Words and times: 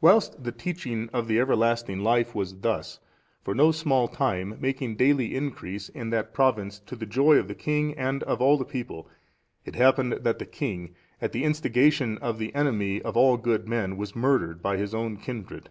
Whilst 0.00 0.42
the 0.42 0.52
teaching 0.52 1.10
of 1.12 1.28
the 1.28 1.38
everlasting 1.38 1.98
life 2.00 2.34
was 2.34 2.60
thus, 2.62 2.98
for 3.42 3.54
no 3.54 3.72
small 3.72 4.08
time, 4.08 4.56
making 4.58 4.96
daily 4.96 5.36
increase 5.36 5.90
in 5.90 6.08
that 6.08 6.32
province 6.32 6.78
to 6.86 6.96
the 6.96 7.04
joy 7.04 7.34
of 7.36 7.46
the 7.48 7.54
king 7.54 7.92
and 7.98 8.22
of 8.22 8.40
all 8.40 8.56
the 8.56 8.64
people, 8.64 9.06
it 9.66 9.74
happened 9.74 10.14
that 10.14 10.38
the 10.38 10.46
king, 10.46 10.94
at 11.20 11.32
the 11.32 11.44
instigation 11.44 12.16
of 12.22 12.38
the 12.38 12.54
enemy 12.54 13.02
of 13.02 13.18
all 13.18 13.36
good 13.36 13.68
men, 13.68 13.98
was 13.98 14.16
murdered 14.16 14.62
by 14.62 14.78
his 14.78 14.94
own 14.94 15.18
kindred. 15.18 15.68